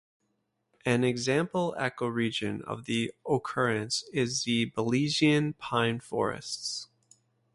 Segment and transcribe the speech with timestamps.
[0.83, 2.87] An example ecoregion of
[3.29, 6.87] occurrence is the Belizean pine forests.